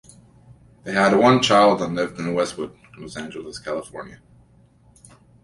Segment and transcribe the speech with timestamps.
[0.83, 4.19] They had one child and lived in Westwood, Los Angeles, California.